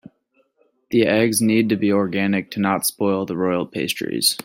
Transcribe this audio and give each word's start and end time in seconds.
The 0.89 1.05
eggs 1.05 1.43
need 1.43 1.69
to 1.69 1.75
be 1.75 1.91
organic 1.91 2.49
to 2.53 2.59
not 2.59 2.87
spoil 2.87 3.27
the 3.27 3.37
royal 3.37 3.67
pastries. 3.67 4.35